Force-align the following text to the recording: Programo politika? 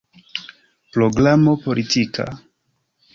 Programo 0.95 1.53
politika? 1.65 2.25